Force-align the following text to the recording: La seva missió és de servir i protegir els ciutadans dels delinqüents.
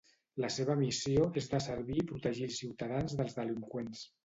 La 0.45 0.47
seva 0.53 0.75
missió 0.79 1.27
és 1.41 1.51
de 1.51 1.59
servir 1.67 1.99
i 2.05 2.07
protegir 2.13 2.49
els 2.49 2.59
ciutadans 2.63 3.17
dels 3.23 3.39
delinqüents. 3.41 4.05